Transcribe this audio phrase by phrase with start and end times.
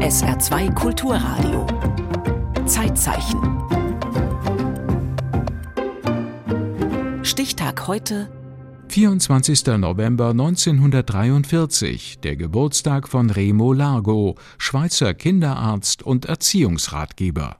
[0.00, 1.66] SR2 Kulturradio.
[2.66, 3.40] Zeitzeichen.
[7.24, 8.28] Stichtag heute
[8.88, 9.66] 24.
[9.78, 17.56] November 1943, der Geburtstag von Remo Largo, Schweizer Kinderarzt und Erziehungsratgeber.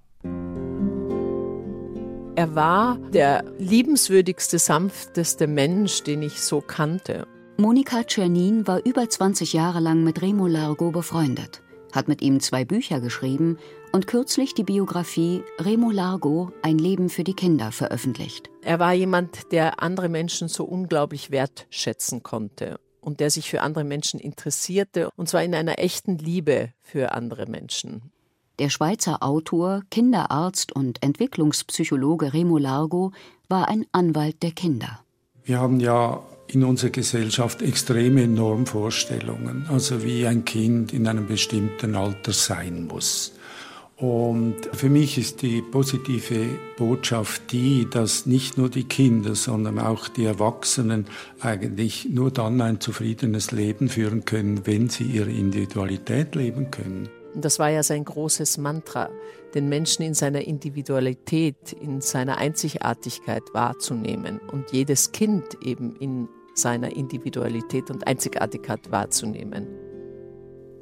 [2.34, 7.26] Er war der liebenswürdigste, sanfteste Mensch, den ich so kannte.
[7.58, 11.62] Monika Czernin war über 20 Jahre lang mit Remo Largo befreundet,
[11.92, 13.58] hat mit ihm zwei Bücher geschrieben
[13.92, 18.48] und kürzlich die Biografie Remo Largo Ein Leben für die Kinder veröffentlicht.
[18.62, 23.84] Er war jemand, der andere Menschen so unglaublich wertschätzen konnte und der sich für andere
[23.84, 28.12] Menschen interessierte, und zwar in einer echten Liebe für andere Menschen.
[28.58, 33.12] Der Schweizer Autor, Kinderarzt und Entwicklungspsychologe Remo Largo
[33.48, 35.00] war ein Anwalt der Kinder.
[35.44, 36.22] Wir haben ja
[36.54, 43.32] in unserer Gesellschaft extreme Normvorstellungen, also wie ein Kind in einem bestimmten Alter sein muss.
[43.96, 50.08] Und für mich ist die positive Botschaft die, dass nicht nur die Kinder, sondern auch
[50.08, 51.06] die Erwachsenen
[51.40, 57.08] eigentlich nur dann ein zufriedenes Leben führen können, wenn sie ihre Individualität leben können.
[57.36, 59.08] Das war ja sein großes Mantra,
[59.54, 66.94] den Menschen in seiner Individualität, in seiner Einzigartigkeit wahrzunehmen und jedes Kind eben in seiner
[66.94, 69.66] Individualität und Einzigartigkeit wahrzunehmen.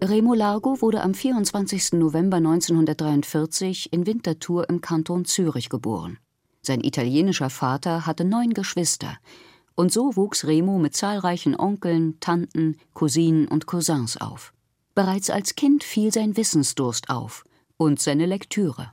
[0.03, 1.93] Remo Largo wurde am 24.
[1.93, 6.19] November 1943 in Winterthur im Kanton Zürich geboren.
[6.63, 9.19] Sein italienischer Vater hatte neun Geschwister,
[9.75, 14.53] und so wuchs Remo mit zahlreichen Onkeln, Tanten, Cousinen und Cousins auf.
[14.95, 17.45] Bereits als Kind fiel sein Wissensdurst auf
[17.79, 18.93] und seine Lektüre.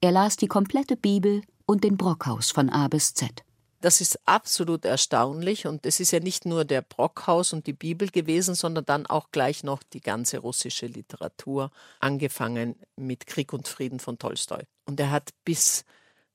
[0.00, 3.45] Er las die komplette Bibel und den Brockhaus von A bis Z.
[3.86, 8.08] Das ist absolut erstaunlich und es ist ja nicht nur der Brockhaus und die Bibel
[8.08, 11.70] gewesen, sondern dann auch gleich noch die ganze russische Literatur,
[12.00, 14.64] angefangen mit Krieg und Frieden von Tolstoi.
[14.86, 15.84] Und er hat bis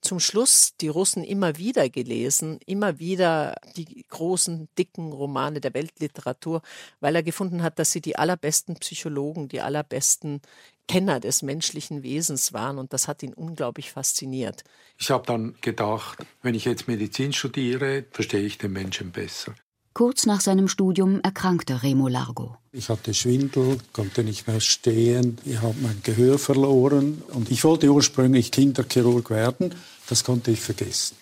[0.02, 6.62] zum Schluss die Russen immer wieder gelesen, immer wieder die großen, dicken Romane der Weltliteratur,
[7.00, 10.42] weil er gefunden hat, dass sie die allerbesten Psychologen, die allerbesten
[10.88, 14.64] Kenner des menschlichen Wesens waren und das hat ihn unglaublich fasziniert.
[14.98, 19.56] Ich habe dann gedacht, wenn ich jetzt Medizin studiere, verstehe ich den Menschen besser.
[19.94, 22.56] Kurz nach seinem Studium erkrankte Remo Largo.
[22.72, 27.90] Ich hatte Schwindel, konnte nicht mehr stehen, ich habe mein Gehör verloren und ich wollte
[27.92, 29.76] ursprünglich Kinderchirurg werden,
[30.08, 31.18] das konnte ich vergessen.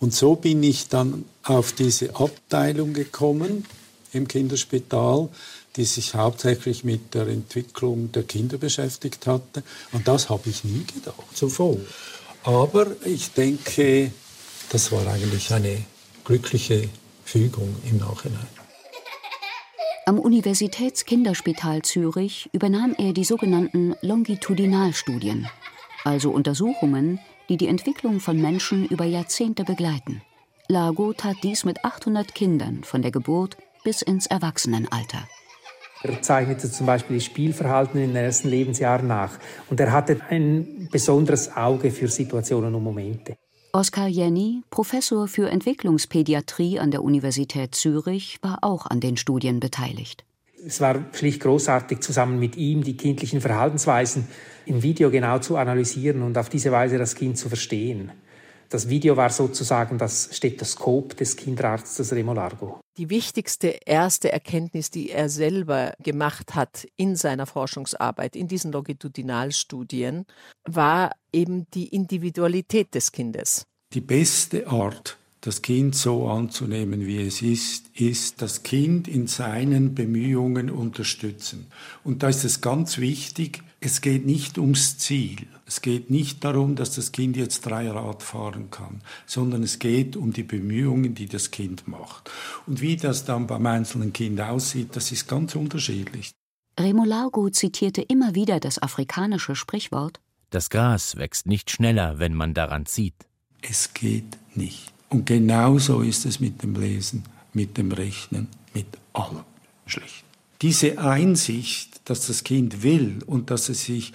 [0.00, 3.64] Und so bin ich dann auf diese Abteilung gekommen
[4.12, 5.28] im Kinderspital,
[5.76, 9.62] die sich hauptsächlich mit der Entwicklung der Kinder beschäftigt hatte.
[9.92, 11.76] Und das habe ich nie gedacht zuvor.
[12.42, 14.10] Aber ich denke,
[14.70, 15.84] das war eigentlich eine
[16.24, 16.88] glückliche
[17.30, 18.48] Fügung im Nachhinein.
[20.04, 25.46] Am Universitätskinderspital Zürich übernahm er die sogenannten Longitudinalstudien,
[26.02, 30.22] also Untersuchungen, die die Entwicklung von Menschen über Jahrzehnte begleiten.
[30.66, 35.28] Lago tat dies mit 800 Kindern von der Geburt bis ins Erwachsenenalter.
[36.02, 39.38] Er zeichnete zum Beispiel das Spielverhalten in den ersten Lebensjahren nach.
[39.68, 43.36] Und er hatte ein besonderes Auge für Situationen und Momente.
[43.72, 50.24] Oskar Jenny, Professor für Entwicklungspädiatrie an der Universität Zürich, war auch an den Studien beteiligt.
[50.66, 54.26] Es war schlicht großartig, zusammen mit ihm die kindlichen Verhaltensweisen
[54.66, 58.10] im Video genau zu analysieren und auf diese Weise das Kind zu verstehen.
[58.70, 62.80] Das Video war sozusagen das Stethoskop des Kinderarztes Remo Largo.
[62.98, 70.26] Die wichtigste erste Erkenntnis, die er selber gemacht hat in seiner Forschungsarbeit, in diesen Longitudinalstudien,
[70.64, 73.66] war eben die Individualität des Kindes.
[73.94, 79.94] Die beste Art, das Kind so anzunehmen, wie es ist, ist das Kind in seinen
[79.94, 81.68] Bemühungen unterstützen.
[82.04, 85.46] Und da ist es ganz wichtig, es geht nicht ums Ziel.
[85.66, 90.32] Es geht nicht darum, dass das Kind jetzt Dreirad fahren kann, sondern es geht um
[90.32, 92.30] die Bemühungen, die das Kind macht.
[92.66, 96.32] Und wie das dann beim einzelnen Kind aussieht, das ist ganz unterschiedlich.
[96.78, 100.20] Remo Largo zitierte immer wieder das afrikanische Sprichwort
[100.50, 103.14] Das Gras wächst nicht schneller, wenn man daran zieht.
[103.62, 104.92] Es geht nicht.
[105.08, 109.44] Und genauso ist es mit dem Lesen, mit dem Rechnen, mit allem
[109.86, 110.29] Schlechten.
[110.62, 114.12] Diese Einsicht, dass das Kind will und dass es sich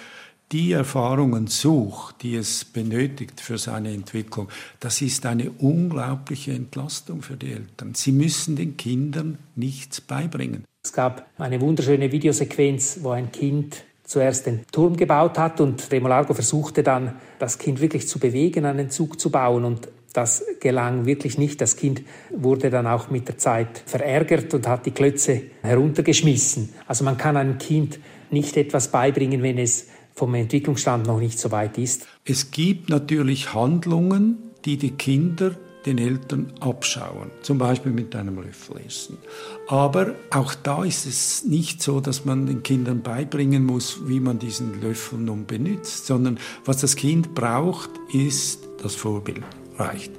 [0.51, 4.50] die Erfahrungen sucht, die es benötigt für seine Entwicklung,
[4.80, 7.95] das ist eine unglaubliche Entlastung für die Eltern.
[7.95, 10.65] Sie müssen den Kindern nichts beibringen.
[10.83, 16.07] Es gab eine wunderschöne Videosequenz, wo ein Kind zuerst den Turm gebaut hat und Remo
[16.07, 19.65] Largo versuchte dann, das Kind wirklich zu bewegen, einen Zug zu bauen.
[19.65, 21.60] Und Das gelang wirklich nicht.
[21.60, 22.02] Das Kind
[22.32, 26.70] wurde dann auch mit der Zeit verärgert und hat die Klötze heruntergeschmissen.
[26.88, 28.00] Also man kann einem Kind
[28.32, 32.08] nicht etwas beibringen, wenn es vom Entwicklungsstand noch nicht so weit ist.
[32.24, 35.52] Es gibt natürlich Handlungen, die die Kinder
[35.86, 39.18] den Eltern abschauen, zum Beispiel mit einem Löffel essen.
[39.68, 44.40] Aber auch da ist es nicht so, dass man den Kindern beibringen muss, wie man
[44.40, 49.44] diesen Löffel nun benutzt, sondern was das Kind braucht, ist das Vorbild.
[49.77, 50.12] Reicht.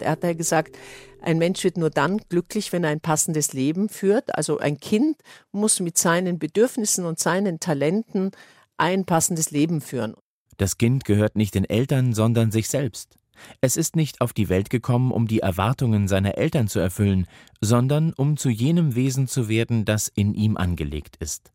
[0.00, 0.76] Er hat ja gesagt,
[1.20, 4.34] ein Mensch wird nur dann glücklich, wenn er ein passendes Leben führt.
[4.36, 5.16] Also ein Kind
[5.52, 8.32] muss mit seinen Bedürfnissen und seinen Talenten
[8.76, 10.14] ein passendes Leben führen.
[10.56, 13.18] Das Kind gehört nicht den Eltern, sondern sich selbst.
[13.60, 17.26] Es ist nicht auf die Welt gekommen, um die Erwartungen seiner Eltern zu erfüllen,
[17.60, 21.52] sondern um zu jenem Wesen zu werden, das in ihm angelegt ist.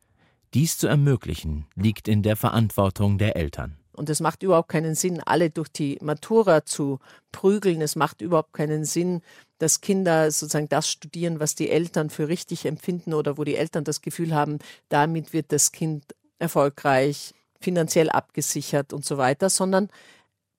[0.53, 3.77] Dies zu ermöglichen, liegt in der Verantwortung der Eltern.
[3.99, 6.99] Und es macht überhaupt keinen Sinn, alle durch die Matura zu
[7.33, 7.81] prügeln.
[7.81, 9.21] Es macht überhaupt keinen Sinn,
[9.57, 13.83] dass Kinder sozusagen das studieren, was die Eltern für richtig empfinden oder wo die Eltern
[13.83, 19.89] das Gefühl haben, damit wird das Kind erfolgreich, finanziell abgesichert und so weiter, sondern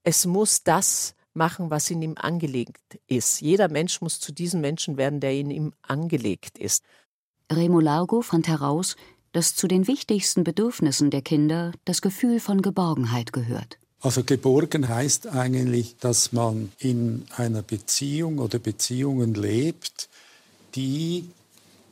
[0.05, 3.41] es muss das machen, was in ihm angelegt ist.
[3.41, 6.85] Jeder Mensch muss zu diesem Menschen werden, der in ihm angelegt ist.
[7.51, 8.97] Remo Largo fand heraus,
[9.33, 13.79] dass zu den wichtigsten Bedürfnissen der Kinder das Gefühl von Geborgenheit gehört.
[14.01, 20.09] Also geborgen heißt eigentlich, dass man in einer Beziehung oder Beziehungen lebt,
[20.75, 21.29] die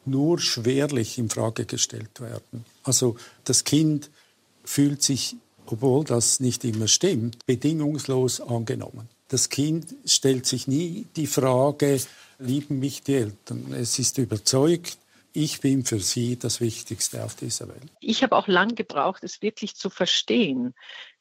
[0.07, 2.65] nur schwerlich in Frage gestellt werden.
[2.83, 4.11] Also das Kind
[4.65, 5.37] fühlt sich,
[5.67, 9.09] obwohl das nicht immer stimmt, bedingungslos angenommen.
[9.29, 12.01] Das Kind stellt sich nie die Frage,
[12.39, 13.75] lieben mich die Eltern?
[13.75, 14.97] Es ist überzeugt,
[15.33, 17.93] ich bin für sie das Wichtigste auf dieser Welt.
[18.01, 20.75] Ich habe auch lang gebraucht, es wirklich zu verstehen,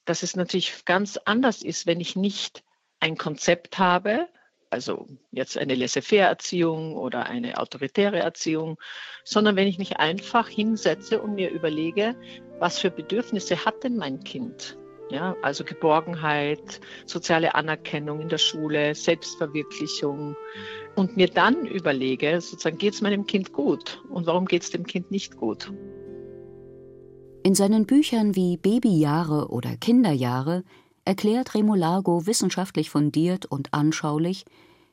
[0.06, 2.64] dass es natürlich ganz anders ist, wenn ich nicht
[3.00, 4.28] ein Konzept habe,
[4.70, 8.78] also jetzt eine Laissez-faire-Erziehung oder eine autoritäre Erziehung,
[9.24, 12.16] sondern wenn ich mich einfach hinsetze und mir überlege,
[12.60, 14.78] was für Bedürfnisse hat denn mein Kind?
[15.10, 20.36] Ja, also Geborgenheit, soziale Anerkennung in der Schule, Selbstverwirklichung.
[20.96, 24.86] Und mir dann überlege, sozusagen, geht es meinem Kind gut und warum geht es dem
[24.86, 25.72] Kind nicht gut?
[27.44, 30.64] In seinen Büchern wie Babyjahre oder Kinderjahre
[31.06, 34.44] erklärt Remo Largo wissenschaftlich fundiert und anschaulich,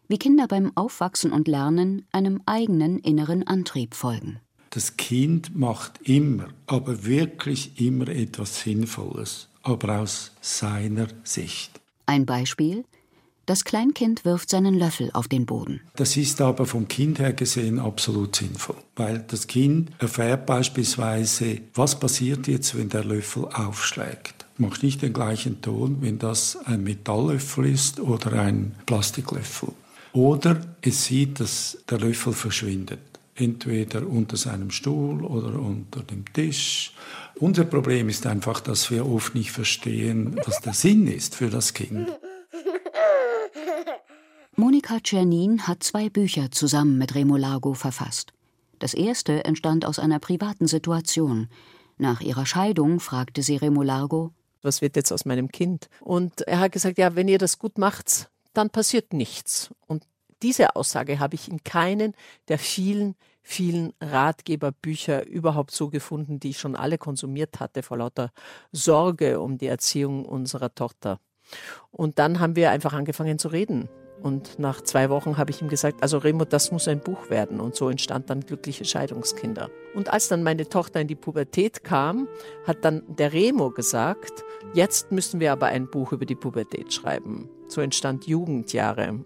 [0.06, 4.38] wie Kinder beim Aufwachsen und Lernen einem eigenen inneren Antrieb folgen.
[4.74, 11.80] Das Kind macht immer, aber wirklich immer etwas Sinnvolles aber aus seiner Sicht.
[12.06, 12.84] Ein Beispiel?
[13.46, 15.80] Das Kleinkind wirft seinen Löffel auf den Boden.
[15.96, 21.98] Das ist aber vom Kind her gesehen absolut sinnvoll, weil das Kind erfährt beispielsweise, was
[21.98, 24.46] passiert jetzt, wenn der Löffel aufschlägt.
[24.56, 29.70] Macht nicht den gleichen Ton, wenn das ein Metalllöffel ist oder ein Plastiklöffel.
[30.12, 36.92] Oder es sieht, dass der Löffel verschwindet entweder unter seinem Stuhl oder unter dem Tisch.
[37.36, 41.74] Unser Problem ist einfach, dass wir oft nicht verstehen, was der Sinn ist für das
[41.74, 42.08] Kind.
[44.56, 48.32] Monika Czernin hat zwei Bücher zusammen mit Remo Largo verfasst.
[48.78, 51.48] Das erste entstand aus einer privaten Situation.
[51.96, 54.32] Nach ihrer Scheidung fragte sie Remo Largo,
[54.62, 55.88] was wird jetzt aus meinem Kind?
[56.00, 59.70] Und er hat gesagt, ja, wenn ihr das gut macht, dann passiert nichts.
[59.86, 60.04] Und
[60.44, 62.12] diese Aussage habe ich in keinen
[62.48, 68.30] der vielen, vielen Ratgeberbücher überhaupt so gefunden, die ich schon alle konsumiert hatte, vor lauter
[68.70, 71.18] Sorge um die Erziehung unserer Tochter.
[71.90, 73.88] Und dann haben wir einfach angefangen zu reden.
[74.22, 77.58] Und nach zwei Wochen habe ich ihm gesagt, also Remo, das muss ein Buch werden.
[77.58, 79.70] Und so entstand dann Glückliche Scheidungskinder.
[79.94, 82.28] Und als dann meine Tochter in die Pubertät kam,
[82.66, 87.48] hat dann der Remo gesagt, jetzt müssen wir aber ein Buch über die Pubertät schreiben.
[87.68, 89.24] So entstand Jugendjahre.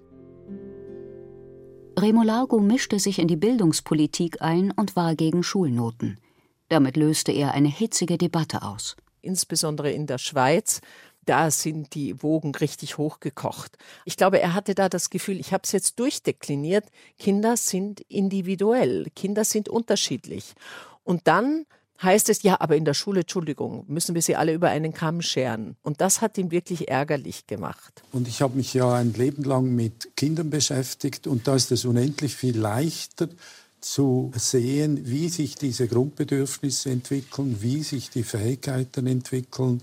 [2.01, 6.21] Remo Largo mischte sich in die Bildungspolitik ein und war gegen Schulnoten.
[6.69, 8.97] Damit löste er eine hitzige Debatte aus.
[9.21, 10.81] Insbesondere in der Schweiz,
[11.25, 13.77] da sind die Wogen richtig hochgekocht.
[14.05, 16.85] Ich glaube, er hatte da das Gefühl, ich habe es jetzt durchdekliniert,
[17.19, 20.55] Kinder sind individuell, Kinder sind unterschiedlich.
[21.03, 21.67] Und dann
[22.03, 25.23] heißt es, ja, aber in der Schule, Entschuldigung, müssen wir sie alle über einen Kamm
[25.23, 25.77] scheren.
[25.83, 28.03] Und das hat ihn wirklich ärgerlich gemacht.
[28.13, 31.85] Und ich habe mich ja ein Leben lang mit Kindern beschäftigt und da ist es
[31.85, 33.29] unendlich viel leichter
[33.81, 39.81] zu sehen, wie sich diese Grundbedürfnisse entwickeln, wie sich die Fähigkeiten entwickeln,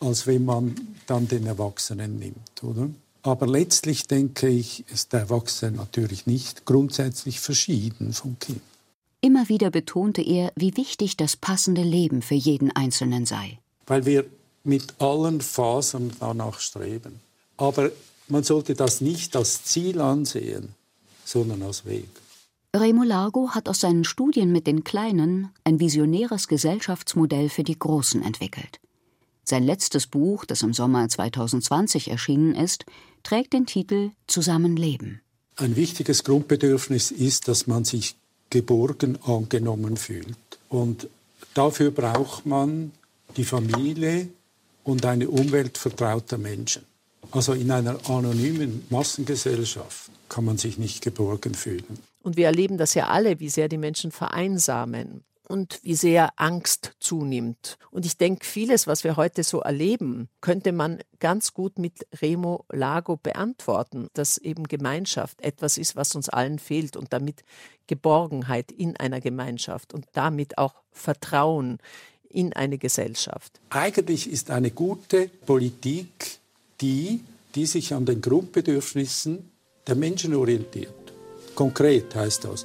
[0.00, 0.74] als wenn man
[1.06, 2.88] dann den Erwachsenen nimmt, oder?
[3.24, 8.60] Aber letztlich denke ich, ist der Erwachsene natürlich nicht grundsätzlich verschieden vom Kind.
[9.24, 13.60] Immer wieder betonte er, wie wichtig das passende Leben für jeden Einzelnen sei.
[13.86, 14.24] Weil wir
[14.64, 17.20] mit allen Fasern danach streben.
[17.56, 17.92] Aber
[18.26, 20.74] man sollte das nicht als Ziel ansehen,
[21.24, 22.08] sondern als Weg.
[22.74, 28.22] Remo Largo hat aus seinen Studien mit den Kleinen ein visionäres Gesellschaftsmodell für die Großen
[28.22, 28.80] entwickelt.
[29.44, 32.86] Sein letztes Buch, das im Sommer 2020 erschienen ist,
[33.22, 35.20] trägt den Titel Zusammenleben.
[35.56, 38.16] Ein wichtiges Grundbedürfnis ist, dass man sich
[38.52, 40.36] geborgen angenommen fühlt.
[40.68, 41.08] Und
[41.54, 42.92] dafür braucht man
[43.38, 44.28] die Familie
[44.84, 46.82] und eine Umwelt vertrauter Menschen.
[47.30, 51.98] Also in einer anonymen Massengesellschaft kann man sich nicht geborgen fühlen.
[52.22, 56.92] Und wir erleben das ja alle, wie sehr die Menschen vereinsamen und wie sehr Angst
[56.98, 57.76] zunimmt.
[57.90, 62.64] Und ich denke, vieles, was wir heute so erleben, könnte man ganz gut mit Remo
[62.72, 67.44] Lago beantworten, dass eben Gemeinschaft etwas ist, was uns allen fehlt und damit
[67.86, 71.76] Geborgenheit in einer Gemeinschaft und damit auch Vertrauen
[72.30, 73.60] in eine Gesellschaft.
[73.68, 76.38] Eigentlich ist eine gute Politik
[76.80, 77.20] die,
[77.54, 79.50] die sich an den Grundbedürfnissen
[79.86, 80.94] der Menschen orientiert.
[81.54, 82.64] Konkret heißt das,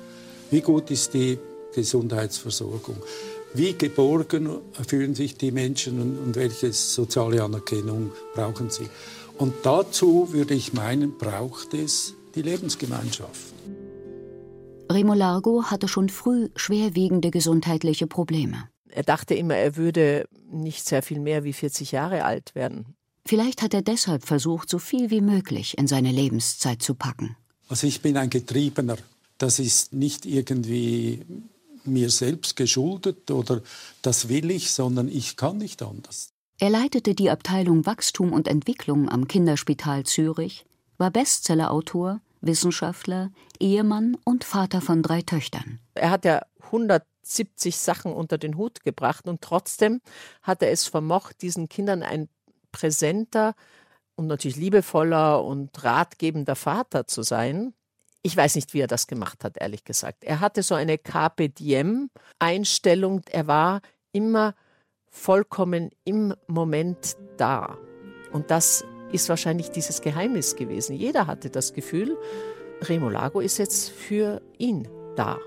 [0.52, 1.38] wie gut ist die
[1.78, 2.98] Gesundheitsversorgung?
[3.54, 4.50] Wie geborgen
[4.88, 8.90] fühlen sich die Menschen und, welche soziale Anerkennung brauchen sie?
[9.38, 13.54] Und dazu würde ich meinen, braucht es die Lebensgemeinschaft.
[14.92, 18.70] Remo Largo hatte schon früh schwerwiegende gesundheitliche Probleme.
[18.90, 22.96] Er dachte immer, er würde nicht sehr viel mehr wie 40 Jahre alt werden.
[23.28, 27.36] Vielleicht hat er deshalb versucht, so viel wie möglich in seine Lebenszeit zu packen.
[27.70, 28.98] Also ich bin ein Getriebener.
[29.38, 31.24] Das ist nicht irgendwie
[31.88, 33.62] mir selbst geschuldet oder
[34.02, 36.30] das will ich, sondern ich kann nicht anders.
[36.60, 40.66] Er leitete die Abteilung Wachstum und Entwicklung am Kinderspital Zürich,
[40.98, 45.80] war Bestsellerautor, Wissenschaftler, Ehemann und Vater von drei Töchtern.
[45.94, 50.02] Er hat ja 170 Sachen unter den Hut gebracht und trotzdem
[50.42, 52.30] hat er es vermocht, diesen Kindern ein
[52.72, 53.54] präsenter,
[54.18, 57.74] und natürlich liebevoller und ratgebender Vater zu sein.
[58.24, 60.24] Ich weiß nicht, wie er das gemacht hat, ehrlich gesagt.
[60.24, 62.10] Er hatte so eine Carpe Diem
[62.40, 63.22] Einstellung.
[63.30, 63.82] Er war
[64.12, 64.56] immer
[65.10, 67.78] vollkommen im Moment da.
[68.32, 70.96] Und das ist wahrscheinlich dieses Geheimnis gewesen.
[70.96, 72.18] Jeder hatte das Gefühl,
[72.82, 75.38] Remo Lago ist jetzt für ihn da.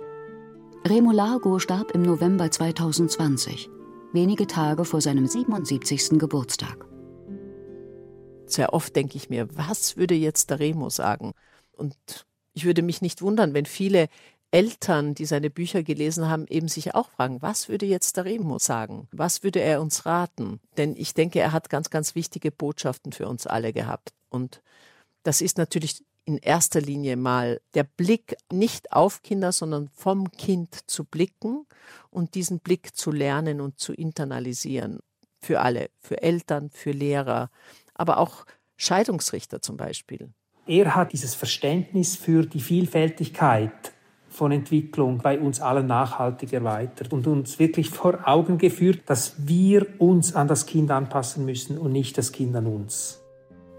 [0.87, 3.69] Remo Lago starb im November 2020,
[4.13, 6.19] wenige Tage vor seinem 77.
[6.19, 6.87] Geburtstag.
[8.47, 11.33] Sehr oft denke ich mir, was würde jetzt der Remo sagen?
[11.73, 11.97] Und
[12.53, 14.09] ich würde mich nicht wundern, wenn viele
[14.53, 18.59] Eltern, die seine Bücher gelesen haben, eben sich auch fragen, was würde jetzt der Remo
[18.59, 19.09] sagen?
[19.13, 20.61] Was würde er uns raten?
[20.77, 24.13] Denn ich denke, er hat ganz, ganz wichtige Botschaften für uns alle gehabt.
[24.29, 24.61] Und
[25.23, 30.91] das ist natürlich in erster Linie mal der Blick nicht auf Kinder, sondern vom Kind
[30.91, 31.67] zu blicken
[32.11, 35.01] und diesen Blick zu lernen und zu internalisieren.
[35.41, 37.51] Für alle, für Eltern, für Lehrer,
[37.95, 38.45] aber auch
[38.77, 40.33] Scheidungsrichter zum Beispiel.
[40.71, 43.73] Er hat dieses Verständnis für die Vielfältigkeit
[44.29, 49.85] von Entwicklung bei uns allen nachhaltig erweitert und uns wirklich vor Augen geführt, dass wir
[49.99, 53.19] uns an das Kind anpassen müssen und nicht das Kind an uns.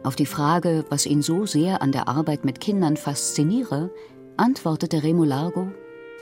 [0.04, 3.90] Auf die Frage, was ihn so sehr an der Arbeit mit Kindern fasziniere,
[4.36, 5.72] antwortete Remo Largo.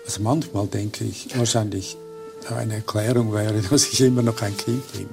[0.06, 1.98] Also manchmal denke ich, wahrscheinlich
[2.56, 5.10] eine Erklärung wäre, dass ich immer noch ein Kind bin.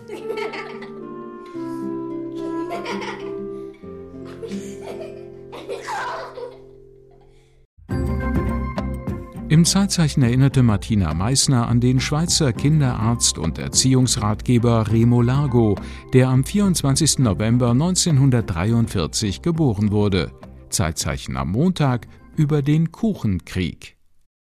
[9.66, 15.74] Zeitzeichen erinnerte Martina Meissner an den Schweizer Kinderarzt und Erziehungsratgeber Remo Largo,
[16.12, 17.18] der am 24.
[17.18, 20.30] November 1943 geboren wurde.
[20.70, 22.06] Zeitzeichen am Montag
[22.36, 23.95] über den Kuchenkrieg.